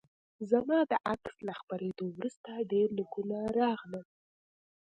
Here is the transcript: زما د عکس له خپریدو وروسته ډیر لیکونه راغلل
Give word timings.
زما 0.51 0.79
د 0.91 0.93
عکس 1.11 1.35
له 1.47 1.53
خپریدو 1.59 2.03
وروسته 2.13 2.67
ډیر 2.71 2.87
لیکونه 2.99 3.37
راغلل 3.59 4.05